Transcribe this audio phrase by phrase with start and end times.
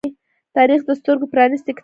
[0.57, 1.79] تاریخ د سترگو پرانیستی کتاب دی.